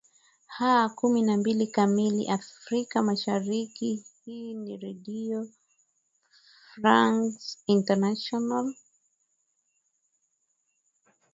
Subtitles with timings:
[0.69, 5.47] aa kumi na mbili kamili afrika mashariki hii ni redio
[6.81, 8.73] france international